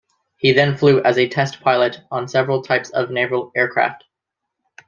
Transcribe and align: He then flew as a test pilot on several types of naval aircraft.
He 0.37 0.51
then 0.53 0.77
flew 0.77 1.03
as 1.03 1.19
a 1.19 1.27
test 1.27 1.61
pilot 1.61 2.01
on 2.09 2.27
several 2.27 2.63
types 2.63 2.89
of 2.89 3.11
naval 3.11 3.51
aircraft. 3.55 4.03